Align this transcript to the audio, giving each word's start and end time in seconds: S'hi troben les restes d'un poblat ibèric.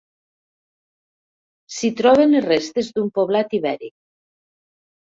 S'hi 1.75 1.91
troben 2.01 2.35
les 2.37 2.49
restes 2.49 2.93
d'un 2.97 3.13
poblat 3.21 3.57
ibèric. 3.61 3.97